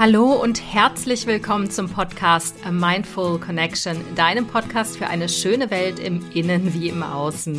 [0.00, 5.98] Hallo und herzlich willkommen zum Podcast A Mindful Connection, deinem Podcast für eine schöne Welt
[5.98, 7.58] im Innen wie im Außen.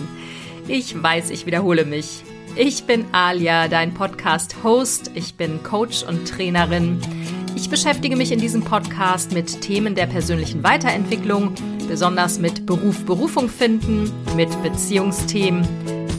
[0.68, 2.24] Ich weiß, ich wiederhole mich.
[2.56, 5.12] Ich bin Alia, dein Podcast-Host.
[5.14, 7.00] Ich bin Coach und Trainerin.
[7.56, 11.54] Ich beschäftige mich in diesem Podcast mit Themen der persönlichen Weiterentwicklung,
[11.88, 15.64] besonders mit Beruf, Berufung finden, mit Beziehungsthemen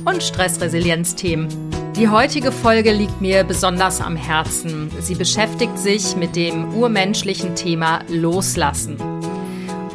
[0.04, 1.71] und Stressresilienzthemen.
[1.97, 4.91] Die heutige Folge liegt mir besonders am Herzen.
[5.01, 8.96] Sie beschäftigt sich mit dem urmenschlichen Thema Loslassen.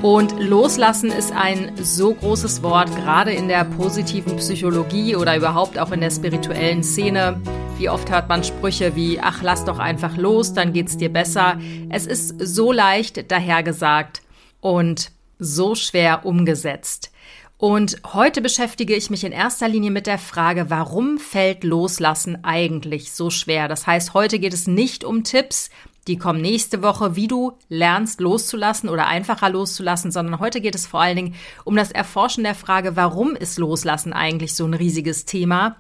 [0.04, 5.92] Und Loslassen ist ein so großes Wort, gerade in der positiven Psychologie oder überhaupt auch
[5.92, 7.42] in der spirituellen Szene.
[7.80, 11.60] Wie oft hört man Sprüche wie, ach, lass doch einfach los, dann geht's dir besser.
[11.90, 14.22] Es ist so leicht dahergesagt
[14.62, 17.12] und so schwer umgesetzt.
[17.60, 23.12] Und heute beschäftige ich mich in erster Linie mit der Frage, warum fällt Loslassen eigentlich
[23.12, 23.68] so schwer?
[23.68, 25.72] Das heißt, heute geht es nicht um Tipps,
[26.08, 30.86] die kommen nächste Woche, wie du lernst loszulassen oder einfacher loszulassen, sondern heute geht es
[30.86, 35.26] vor allen Dingen um das Erforschen der Frage, warum ist Loslassen eigentlich so ein riesiges
[35.26, 35.76] Thema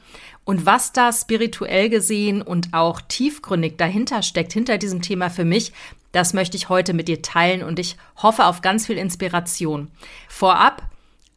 [0.46, 5.72] und was da spirituell gesehen und auch tiefgründig dahinter steckt, hinter diesem Thema für mich,
[6.12, 9.90] das möchte ich heute mit dir teilen und ich hoffe auf ganz viel Inspiration.
[10.28, 10.82] Vorab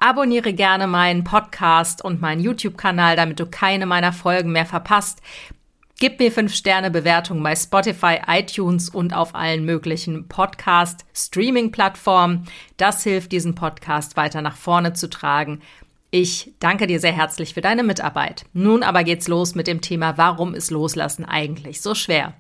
[0.02, 5.20] Abonniere gerne meinen Podcast und meinen YouTube-Kanal, damit du keine meiner Folgen mehr verpasst.
[5.98, 12.48] Gib mir 5 Sterne Bewertung bei Spotify, iTunes und auf allen möglichen Podcast Streaming Plattformen.
[12.78, 15.60] Das hilft diesen Podcast weiter nach vorne zu tragen.
[16.10, 18.46] Ich danke dir sehr herzlich für deine Mitarbeit.
[18.54, 22.32] Nun aber geht's los mit dem Thema, warum ist Loslassen eigentlich so schwer?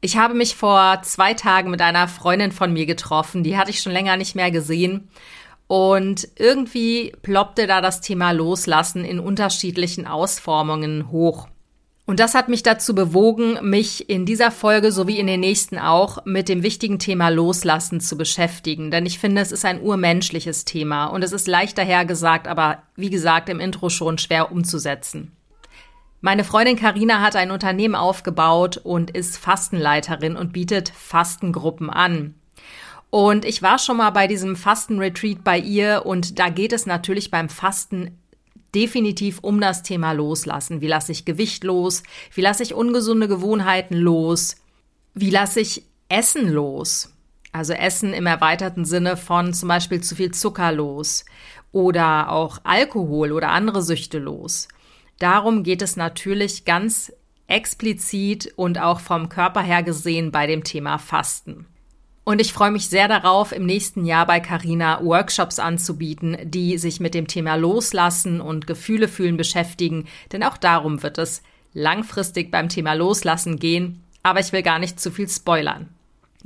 [0.00, 3.80] Ich habe mich vor zwei Tagen mit einer Freundin von mir getroffen, die hatte ich
[3.80, 5.08] schon länger nicht mehr gesehen.
[5.68, 11.48] Und irgendwie ploppte da das Thema Loslassen in unterschiedlichen Ausformungen hoch.
[12.08, 16.24] Und das hat mich dazu bewogen, mich in dieser Folge sowie in den nächsten auch
[16.24, 18.92] mit dem wichtigen Thema Loslassen zu beschäftigen.
[18.92, 23.10] Denn ich finde, es ist ein urmenschliches Thema und es ist leicht dahergesagt, aber wie
[23.10, 25.32] gesagt im Intro schon schwer umzusetzen.
[26.20, 32.36] Meine Freundin Karina hat ein Unternehmen aufgebaut und ist Fastenleiterin und bietet Fastengruppen an.
[33.16, 37.30] Und ich war schon mal bei diesem Fastenretreat bei ihr und da geht es natürlich
[37.30, 38.18] beim Fasten
[38.74, 40.82] definitiv um das Thema Loslassen.
[40.82, 42.02] Wie lasse ich Gewicht los?
[42.34, 44.56] Wie lasse ich ungesunde Gewohnheiten los?
[45.14, 47.10] Wie lasse ich Essen los?
[47.52, 51.24] Also Essen im erweiterten Sinne von zum Beispiel zu viel Zucker los
[51.72, 54.68] oder auch Alkohol oder andere Süchte los.
[55.18, 57.14] Darum geht es natürlich ganz
[57.46, 61.64] explizit und auch vom Körper her gesehen bei dem Thema Fasten.
[62.28, 66.98] Und ich freue mich sehr darauf, im nächsten Jahr bei Carina Workshops anzubieten, die sich
[66.98, 70.06] mit dem Thema Loslassen und Gefühle fühlen beschäftigen.
[70.32, 74.02] Denn auch darum wird es langfristig beim Thema Loslassen gehen.
[74.24, 75.88] Aber ich will gar nicht zu viel spoilern.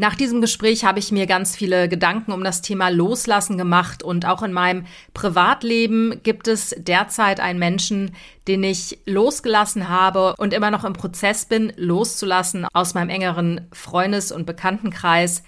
[0.01, 4.25] Nach diesem Gespräch habe ich mir ganz viele Gedanken um das Thema Loslassen gemacht und
[4.25, 8.13] auch in meinem Privatleben gibt es derzeit einen Menschen,
[8.49, 14.33] den ich losgelassen habe und immer noch im Prozess bin, loszulassen aus meinem engeren Freundes-
[14.33, 15.43] und Bekanntenkreis.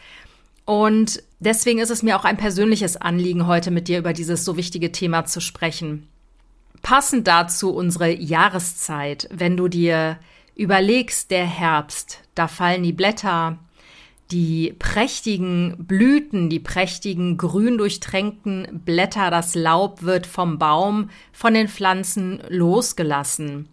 [0.64, 4.56] Und deswegen ist es mir auch ein persönliches Anliegen, heute mit dir über dieses so
[4.56, 6.08] wichtige Thema zu sprechen.
[6.82, 10.18] Passend dazu unsere Jahreszeit, wenn du dir
[10.54, 13.58] überlegst, der Herbst, da fallen die Blätter,
[14.30, 21.68] die prächtigen Blüten, die prächtigen grün durchtränkten Blätter, das Laub wird vom Baum, von den
[21.68, 23.68] Pflanzen losgelassen.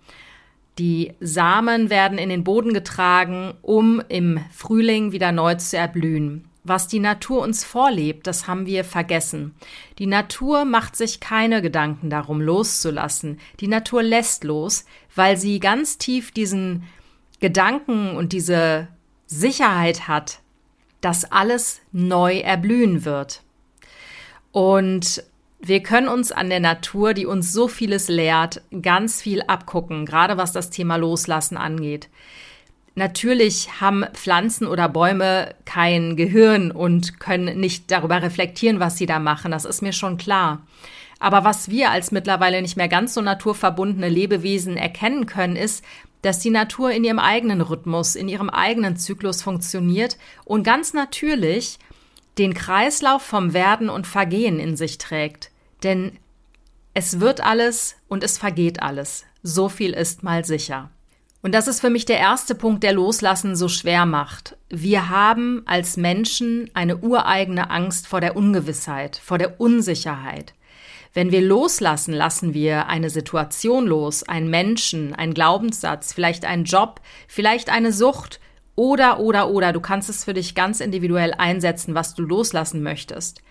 [0.78, 6.49] Die Samen werden in den Boden getragen, um im Frühling wieder neu zu erblühen.
[6.64, 9.56] Was die Natur uns vorlebt, das haben wir vergessen.
[9.98, 13.40] Die Natur macht sich keine Gedanken darum, loszulassen.
[13.60, 16.84] Die Natur lässt los, weil sie ganz tief diesen
[17.40, 18.90] Gedanken und diese
[19.26, 20.42] Sicherheit hat,
[21.02, 23.44] dass alles neu erblühen wird.
[24.52, 25.24] Und
[25.60, 30.38] wir können uns an der Natur, die uns so vieles lehrt, ganz viel abgucken, gerade
[30.38, 32.10] was das Thema Loslassen angeht.
[32.96, 39.20] Natürlich haben Pflanzen oder Bäume kein Gehirn und können nicht darüber reflektieren, was sie da
[39.20, 39.52] machen.
[39.52, 40.64] Das ist mir schon klar.
[41.20, 45.84] Aber was wir als mittlerweile nicht mehr ganz so naturverbundene Lebewesen erkennen können, ist,
[46.22, 51.80] dass die Natur in ihrem eigenen Rhythmus, in ihrem eigenen Zyklus funktioniert und ganz natürlich
[52.38, 55.52] den Kreislauf vom Werden und Vergehen in sich trägt.
[55.84, 56.18] Denn
[56.94, 59.26] es wird alles und es vergeht alles.
[59.44, 60.90] So viel ist mal sicher.
[61.42, 64.58] Und das ist für mich der erste Punkt, der Loslassen so schwer macht.
[64.70, 70.54] Wir haben als Menschen eine ureigene Angst vor der Ungewissheit, vor der Unsicherheit.
[71.14, 77.02] Wenn wir loslassen, lassen wir eine Situation los, einen Menschen, einen Glaubenssatz, vielleicht einen Job,
[77.28, 78.40] vielleicht eine Sucht
[78.76, 83.42] Oder, oder, oder, du kannst es für dich ganz individuell einsetzen, was du loslassen möchtest.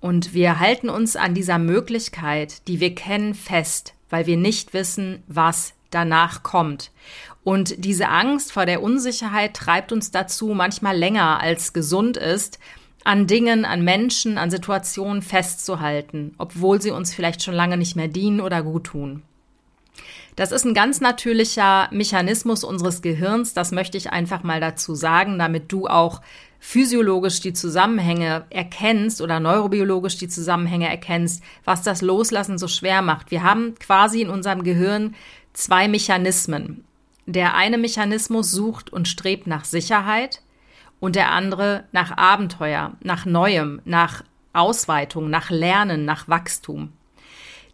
[0.00, 5.22] Und wir halten uns an dieser Möglichkeit, die wir kennen, fest, weil wir nicht wissen,
[5.28, 6.90] was danach kommt.
[7.42, 12.58] Und diese Angst vor der Unsicherheit treibt uns dazu, manchmal länger als gesund ist,
[13.04, 18.08] an Dingen, an Menschen, an Situationen festzuhalten, obwohl sie uns vielleicht schon lange nicht mehr
[18.08, 19.22] dienen oder gut tun.
[20.36, 25.38] Das ist ein ganz natürlicher Mechanismus unseres Gehirns, das möchte ich einfach mal dazu sagen,
[25.38, 26.20] damit du auch
[26.60, 33.30] physiologisch die Zusammenhänge erkennst oder neurobiologisch die Zusammenhänge erkennst, was das Loslassen so schwer macht.
[33.30, 35.14] Wir haben quasi in unserem Gehirn
[35.52, 36.84] zwei Mechanismen.
[37.26, 40.42] Der eine Mechanismus sucht und strebt nach Sicherheit
[40.98, 46.92] und der andere nach Abenteuer, nach Neuem, nach Ausweitung, nach Lernen, nach Wachstum.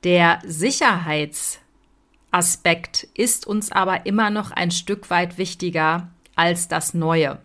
[0.04, 7.38] Der Sicherheitsaspekt ist uns aber immer noch ein Stück weit wichtiger als das Neue.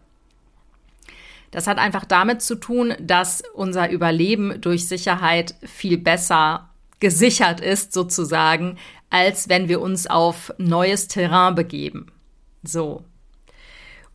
[1.52, 6.70] Das hat einfach damit zu tun, dass unser Überleben durch Sicherheit viel besser
[7.00, 8.78] gesichert ist, sozusagen,
[9.12, 12.08] als wenn wir uns auf neues Terrain begeben.
[12.64, 13.04] So.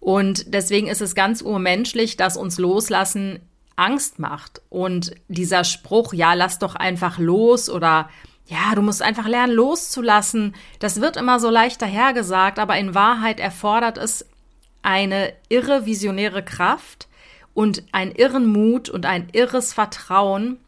[0.01, 3.39] Und deswegen ist es ganz urmenschlich, dass uns Loslassen
[3.77, 4.63] Angst macht.
[4.69, 8.09] Und dieser Spruch, ja, lass doch einfach los oder
[8.47, 13.41] ja, du musst einfach lernen, loszulassen, das wird immer so leicht dahergesagt, aber in Wahrheit
[13.41, 14.25] erfordert es
[14.83, 17.07] eine irre visionäre Kraft,
[17.57, 20.59] und einen irren Mut und ein irres Vertrauen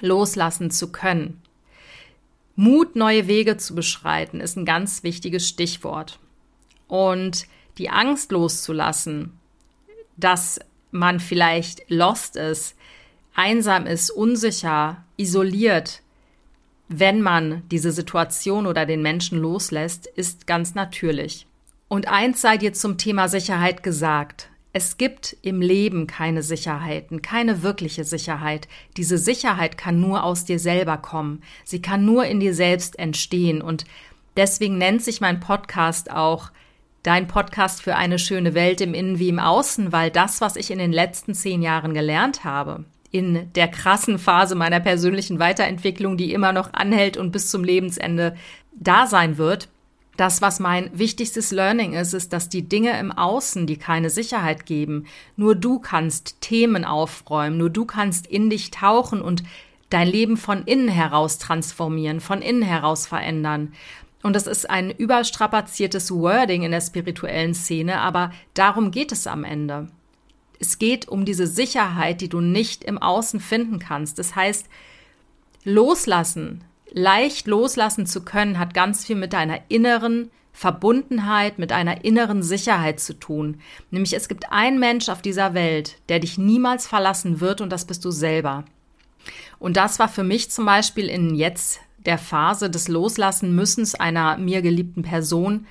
[0.00, 1.39] loslassen zu können.
[2.60, 6.18] Mut, neue Wege zu beschreiten, ist ein ganz wichtiges Stichwort.
[6.88, 7.46] Und
[7.78, 9.32] die Angst loszulassen,
[10.18, 10.60] dass
[10.90, 12.76] man vielleicht lost ist,
[13.34, 16.02] einsam ist, unsicher, isoliert,
[16.88, 21.46] wenn man diese Situation oder den Menschen loslässt, ist ganz natürlich.
[21.88, 24.49] Und eins sei dir zum Thema Sicherheit gesagt.
[24.72, 28.68] Es gibt im Leben keine Sicherheiten, keine wirkliche Sicherheit.
[28.96, 31.42] Diese Sicherheit kann nur aus dir selber kommen.
[31.64, 33.62] Sie kann nur in dir selbst entstehen.
[33.62, 33.84] Und
[34.36, 36.50] deswegen nennt sich mein Podcast auch
[37.02, 40.70] Dein Podcast für eine schöne Welt im Innen wie im Außen, weil das, was ich
[40.70, 46.34] in den letzten zehn Jahren gelernt habe, in der krassen Phase meiner persönlichen Weiterentwicklung, die
[46.34, 48.36] immer noch anhält und bis zum Lebensende
[48.72, 49.68] da sein wird,
[50.16, 54.66] das, was mein wichtigstes Learning ist, ist, dass die Dinge im Außen, die keine Sicherheit
[54.66, 59.42] geben, nur du kannst Themen aufräumen, nur du kannst in dich tauchen und
[59.88, 63.72] dein Leben von innen heraus transformieren, von innen heraus verändern.
[64.22, 69.44] Und das ist ein überstrapaziertes Wording in der spirituellen Szene, aber darum geht es am
[69.44, 69.88] Ende.
[70.58, 74.18] Es geht um diese Sicherheit, die du nicht im Außen finden kannst.
[74.18, 74.66] Das heißt,
[75.64, 82.42] loslassen, leicht loslassen zu können, hat ganz viel mit deiner inneren Verbundenheit, mit einer inneren
[82.42, 83.60] Sicherheit zu tun.
[83.90, 87.84] Nämlich es gibt einen Mensch auf dieser Welt, der dich niemals verlassen wird und das
[87.84, 88.64] bist du selber.
[89.58, 94.38] Und das war für mich zum Beispiel in jetzt der Phase des Loslassen müssens einer
[94.38, 95.66] mir geliebten Person.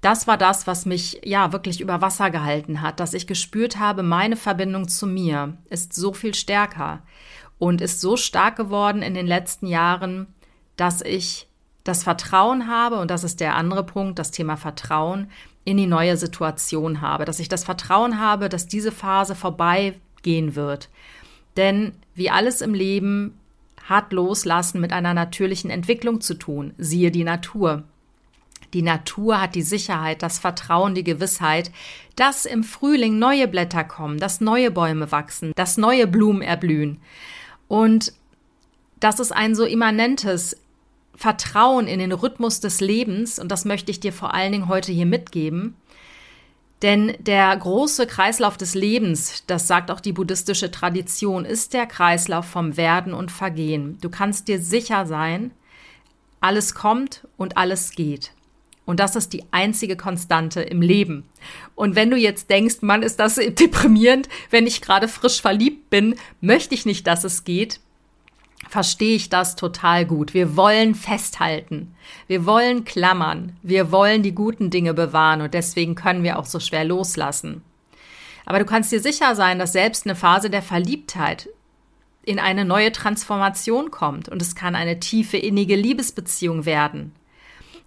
[0.00, 4.02] Das war das, was mich ja wirklich über Wasser gehalten hat, dass ich gespürt habe,
[4.02, 7.02] meine Verbindung zu mir ist so viel stärker
[7.58, 10.28] und ist so stark geworden in den letzten Jahren,
[10.78, 11.46] dass ich
[11.84, 15.30] das Vertrauen habe, und das ist der andere Punkt, das Thema Vertrauen,
[15.64, 20.88] in die neue Situation habe, dass ich das Vertrauen habe, dass diese Phase vorbeigehen wird.
[21.58, 23.38] Denn wie alles im Leben
[23.84, 27.84] hat Loslassen mit einer natürlichen Entwicklung zu tun, siehe die Natur.
[28.74, 31.70] Die Natur hat die Sicherheit, das Vertrauen, die Gewissheit,
[32.16, 37.00] dass im Frühling neue Blätter kommen, dass neue Bäume wachsen, dass neue Blumen erblühen.
[37.66, 38.12] Und
[39.00, 40.56] das ist ein so immanentes
[41.18, 44.92] Vertrauen in den Rhythmus des Lebens, und das möchte ich dir vor allen Dingen heute
[44.92, 45.74] hier mitgeben.
[46.82, 52.44] Denn der große Kreislauf des Lebens, das sagt auch die buddhistische Tradition, ist der Kreislauf
[52.46, 53.98] vom Werden und Vergehen.
[54.00, 55.50] Du kannst dir sicher sein,
[56.40, 58.30] alles kommt und alles geht.
[58.84, 61.28] Und das ist die einzige Konstante im Leben.
[61.74, 66.14] Und wenn du jetzt denkst, Mann, ist das deprimierend, wenn ich gerade frisch verliebt bin,
[66.40, 67.80] möchte ich nicht, dass es geht,
[68.68, 70.34] verstehe ich das total gut.
[70.34, 71.94] Wir wollen festhalten.
[72.26, 73.56] Wir wollen klammern.
[73.62, 77.62] Wir wollen die guten Dinge bewahren und deswegen können wir auch so schwer loslassen.
[78.44, 81.48] Aber du kannst dir sicher sein, dass selbst eine Phase der Verliebtheit
[82.22, 87.12] in eine neue Transformation kommt und es kann eine tiefe innige Liebesbeziehung werden.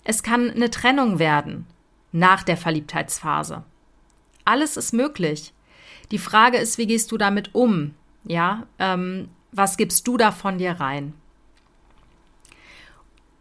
[0.04, 1.68] Es kann eine Trennung werden
[2.12, 3.64] nach der Verliebtheitsphase.
[4.46, 5.54] Alles ist möglich.
[6.10, 7.94] Die Frage ist, wie gehst du damit um?
[8.24, 11.14] Ja, ähm, was gibst du da von dir rein?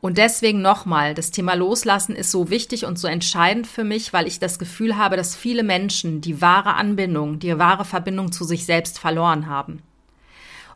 [0.00, 4.26] Und deswegen nochmal, das Thema Loslassen ist so wichtig und so entscheidend für mich, weil
[4.26, 8.64] ich das Gefühl habe, dass viele Menschen die wahre Anbindung, die wahre Verbindung zu sich
[8.64, 9.82] selbst verloren haben.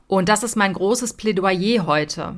[0.06, 2.36] Und das ist mein großes Plädoyer heute.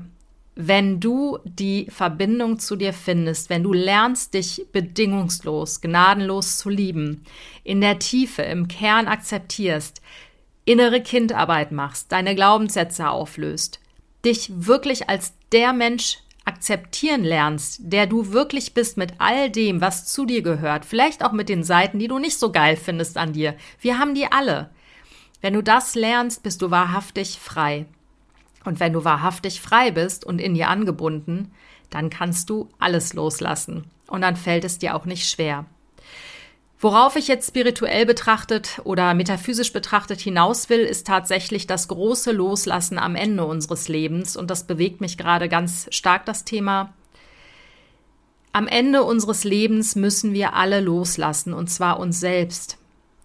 [0.54, 7.24] Wenn du die Verbindung zu dir findest, wenn du lernst, dich bedingungslos, gnadenlos zu lieben,
[7.64, 10.00] in der Tiefe, im Kern akzeptierst,
[10.66, 13.80] innere Kindarbeit machst, deine Glaubenssätze auflöst,
[14.24, 20.06] dich wirklich als der Mensch akzeptieren lernst, der du wirklich bist mit all dem, was
[20.06, 23.32] zu dir gehört, vielleicht auch mit den Seiten, die du nicht so geil findest an
[23.32, 23.56] dir.
[23.80, 24.70] Wir haben die alle.
[25.40, 27.86] Wenn du das lernst, bist du wahrhaftig frei.
[28.64, 31.52] Und wenn du wahrhaftig frei bist und in dir angebunden,
[31.90, 33.84] dann kannst du alles loslassen.
[34.08, 35.66] Und dann fällt es dir auch nicht schwer.
[36.78, 42.98] Worauf ich jetzt spirituell betrachtet oder metaphysisch betrachtet hinaus will, ist tatsächlich das große Loslassen
[42.98, 44.36] am Ende unseres Lebens.
[44.36, 46.92] Und das bewegt mich gerade ganz stark, das Thema.
[48.52, 52.76] Am Ende unseres Lebens müssen wir alle loslassen, und zwar uns selbst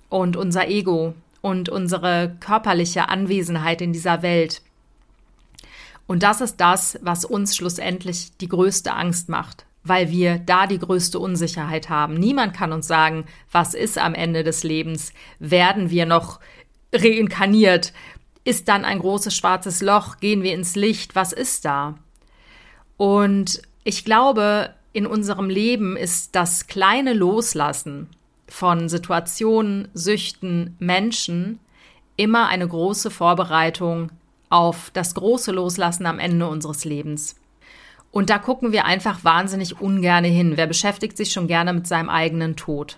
[0.08, 4.62] und unser Ego und unsere körperliche Anwesenheit in dieser Welt.
[6.08, 10.79] Und das ist das, was uns schlussendlich die größte Angst macht weil wir da die
[10.79, 12.13] größte Unsicherheit haben.
[12.13, 15.13] Niemand kann uns sagen, was ist am Ende des Lebens?
[15.39, 16.39] Werden wir noch
[16.93, 17.93] reinkarniert?
[18.43, 20.17] Ist dann ein großes schwarzes Loch?
[20.17, 21.15] Gehen wir ins Licht?
[21.15, 21.95] Was ist da?
[22.97, 28.09] Und ich glaube, in unserem Leben ist das kleine Loslassen
[28.47, 31.59] von Situationen, Süchten, Menschen
[32.17, 34.11] immer eine große Vorbereitung
[34.50, 37.40] auf das große Loslassen am Ende unseres Lebens.
[38.12, 40.53] Und da gucken wir einfach wahnsinnig ungerne hin.
[40.56, 42.98] Wer beschäftigt sich schon gerne mit seinem eigenen Tod?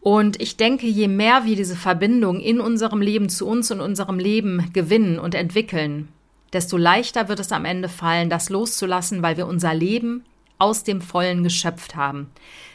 [0.00, 4.18] Und ich denke, je mehr wir diese Verbindung in unserem Leben zu uns und unserem
[4.18, 6.08] Leben gewinnen und entwickeln,
[6.52, 10.24] desto leichter wird es am Ende fallen, das loszulassen, weil wir unser Leben
[10.58, 12.30] aus dem Vollen geschöpft haben.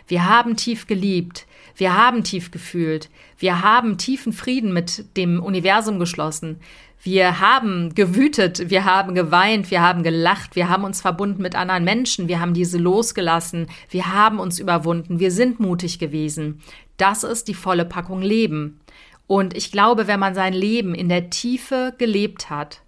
[0.08, 1.47] Wir haben tief geliebt,
[1.78, 6.60] wir haben tief gefühlt, wir haben tiefen Frieden mit dem Universum geschlossen,
[7.04, 11.84] wir haben gewütet, wir haben geweint, wir haben gelacht, wir haben uns verbunden mit anderen
[11.84, 16.62] Menschen, wir haben diese losgelassen, wir haben uns überwunden, wir sind mutig gewesen.
[16.98, 18.80] Das ist die volle Packung Leben.
[19.28, 22.82] Und ich glaube, wenn man sein Leben in der Tiefe gelebt hat,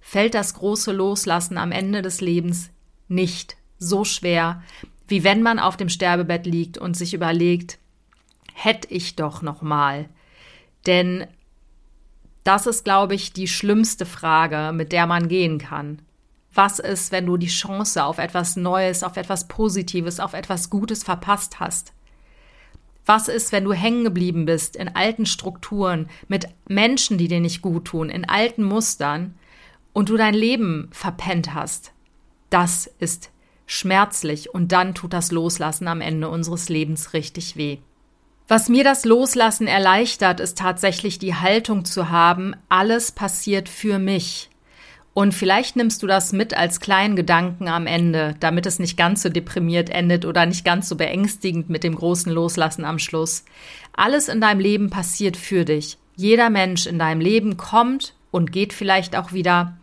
[0.00, 2.70] fällt das große Loslassen am Ende des Lebens
[3.08, 4.62] nicht so schwer,
[5.08, 7.78] wie wenn man auf dem Sterbebett liegt und sich überlegt,
[8.56, 10.08] hätte ich doch noch mal.
[10.86, 11.26] Denn
[12.42, 16.00] das ist, glaube ich, die schlimmste Frage, mit der man gehen kann.
[16.54, 21.04] Was ist, wenn du die Chance auf etwas Neues, auf etwas Positives, auf etwas Gutes
[21.04, 21.92] verpasst hast?
[23.04, 27.60] Was ist, wenn du hängen geblieben bist in alten Strukturen, mit Menschen, die dir nicht
[27.60, 29.34] gut tun, in alten Mustern
[29.92, 31.92] und du dein Leben verpennt hast?
[32.48, 33.30] Das ist
[33.66, 37.78] schmerzlich und dann tut das Loslassen am Ende unseres Lebens richtig weh.
[38.48, 44.50] Was mir das Loslassen erleichtert, ist tatsächlich die Haltung zu haben, alles passiert für mich.
[45.14, 49.22] Und vielleicht nimmst du das mit als kleinen Gedanken am Ende, damit es nicht ganz
[49.22, 53.44] so deprimiert endet oder nicht ganz so beängstigend mit dem großen Loslassen am Schluss.
[53.94, 55.98] Alles in deinem Leben passiert für dich.
[56.14, 59.76] Jeder Mensch in deinem Leben kommt und geht vielleicht auch wieder,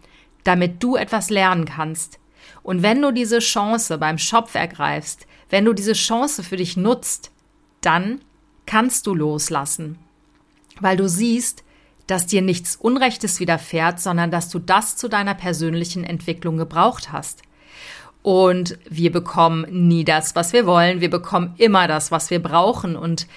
[0.46, 2.18] damit du etwas lernen kannst.
[2.62, 7.32] Und wenn du diese Chance beim Schopf ergreifst, wenn du diese Chance für dich nutzt,
[7.82, 8.22] dann
[8.66, 9.98] kannst du loslassen,
[10.80, 11.64] weil du siehst,
[12.08, 17.44] dass dir nichts Unrechtes widerfährt, sondern dass du das zu deiner persönlichen Entwicklung gebraucht hast.
[18.22, 21.02] Und wir bekommen nie das, was wir wollen.
[21.02, 22.96] Wir bekommen immer das, was wir brauchen.
[22.96, 23.28] Und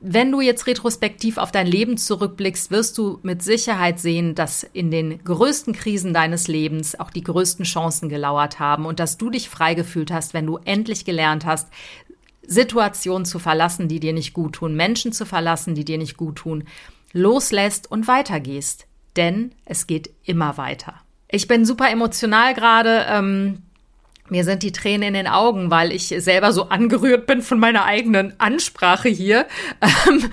[0.00, 4.90] wenn du jetzt retrospektiv auf dein Leben zurückblickst, wirst du mit Sicherheit sehen, dass in
[4.90, 9.48] den größten Krisen deines Lebens auch die größten Chancen gelauert haben und dass du dich
[9.48, 11.68] frei gefühlt hast, wenn du endlich gelernt hast,
[12.46, 16.36] Situationen zu verlassen, die dir nicht gut tun, Menschen zu verlassen, die dir nicht gut
[16.36, 16.64] tun,
[17.12, 18.86] loslässt und weitergehst.
[19.16, 20.94] Denn es geht immer weiter.
[21.28, 23.06] Ich bin super emotional gerade.
[23.08, 23.62] Ähm,
[24.28, 27.84] mir sind die Tränen in den Augen, weil ich selber so angerührt bin von meiner
[27.84, 29.46] eigenen Ansprache hier.
[29.80, 30.24] Ähm,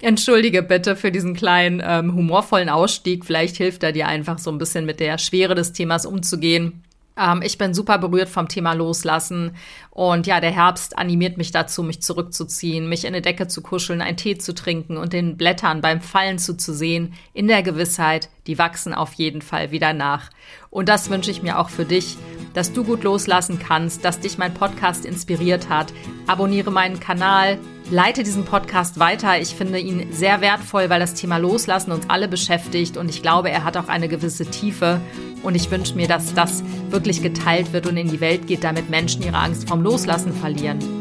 [0.00, 3.24] entschuldige bitte für diesen kleinen ähm, humorvollen Ausstieg.
[3.24, 6.84] Vielleicht hilft er dir einfach so ein bisschen mit der Schwere des Themas umzugehen.
[7.20, 9.56] Ähm, ich bin super berührt vom Thema Loslassen.
[9.90, 14.00] Und ja, der Herbst animiert mich dazu, mich zurückzuziehen, mich in eine Decke zu kuscheln,
[14.00, 18.94] einen Tee zu trinken und den Blättern beim Fallen zuzusehen, in der Gewissheit, die wachsen
[18.94, 20.30] auf jeden Fall wieder nach.
[20.70, 22.16] Und das wünsche ich mir auch für dich,
[22.54, 25.92] dass du gut loslassen kannst, dass dich mein Podcast inspiriert hat.
[26.26, 27.58] Abonniere meinen Kanal,
[27.90, 29.40] leite diesen Podcast weiter.
[29.40, 33.50] Ich finde ihn sehr wertvoll, weil das Thema Loslassen uns alle beschäftigt und ich glaube,
[33.50, 35.00] er hat auch eine gewisse Tiefe
[35.42, 38.90] Und ich wünsche mir, dass das wirklich geteilt wird und in die Welt geht, damit
[38.90, 40.99] Menschen ihre Angst vom Loslassen verlieren.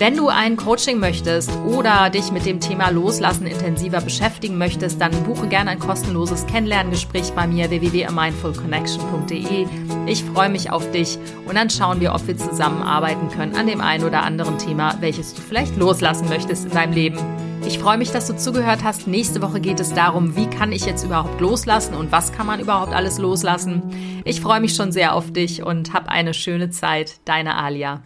[0.00, 5.12] Wenn du ein Coaching möchtest oder dich mit dem Thema Loslassen intensiver beschäftigen möchtest, dann
[5.24, 9.66] buche gerne ein kostenloses Kennenlerngespräch bei mir www.mindfulconnection.de.
[10.06, 13.82] Ich freue mich auf dich und dann schauen wir, ob wir zusammenarbeiten können an dem
[13.82, 17.18] einen oder anderen Thema, welches du vielleicht loslassen möchtest in deinem Leben.
[17.66, 19.06] Ich freue mich, dass du zugehört hast.
[19.06, 22.58] Nächste Woche geht es darum, wie kann ich jetzt überhaupt loslassen und was kann man
[22.58, 24.22] überhaupt alles loslassen.
[24.24, 27.20] Ich freue mich schon sehr auf dich und hab eine schöne Zeit.
[27.26, 28.00] Deine Alia.